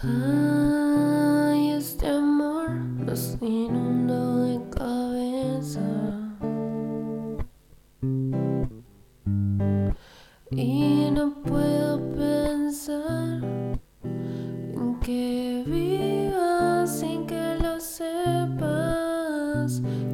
[0.00, 5.80] Ay, este amor nos inundó de cabeza.
[10.52, 13.42] Y no puedo pensar
[14.04, 18.52] en que vivas sin que lo sepas.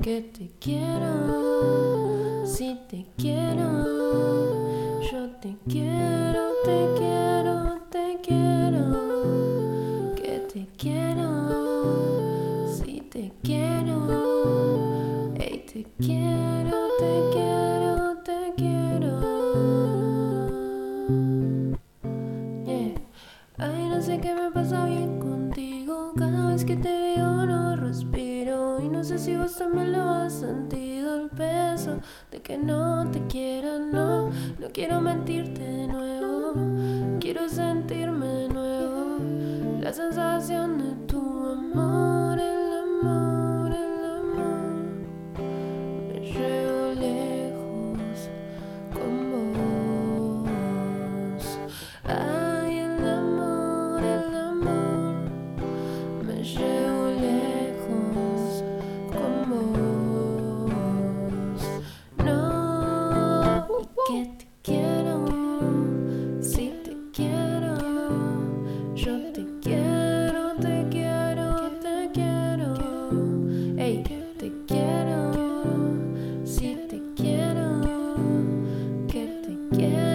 [0.01, 6.04] Que te quiero, si te quiero, yo te quiero,
[15.85, 19.21] te quiero, te quiero, te quiero.
[22.65, 22.95] Yeah.
[23.59, 26.13] Ay, no sé qué me pasa bien contigo.
[26.17, 28.81] Cada vez que te veo no respiro.
[28.81, 31.23] Y no sé si vos también lo has sentido.
[31.23, 34.31] El peso de que no te quiera, no.
[34.59, 36.55] No quiero mentirte de nuevo.
[37.21, 39.19] Quiero sentirme de nuevo.
[39.81, 40.94] La sensación de
[79.77, 80.14] que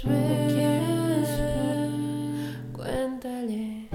[0.00, 1.28] quieres.
[2.72, 3.88] Cuéntale,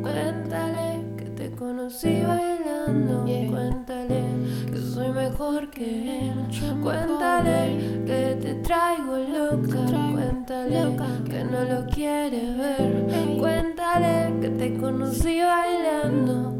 [0.00, 3.24] cuéntale que te conocí bailando.
[3.24, 4.22] Cuéntale
[4.66, 6.80] que soy mejor que él.
[6.82, 10.12] Cuéntale que te traigo loca.
[10.12, 13.38] Cuéntale que no lo quiere ver.
[13.38, 16.51] Cuéntale que te conocí bailando.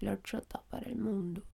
[0.00, 0.06] Él.
[0.08, 1.42] Flor chota para el mundo.